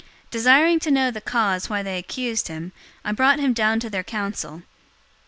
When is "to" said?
0.79-0.89, 3.81-3.89